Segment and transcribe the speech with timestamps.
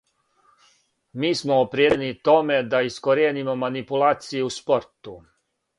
[1.23, 5.21] Ми смо опредијељени томе да искоријенимо манипулације у спорту.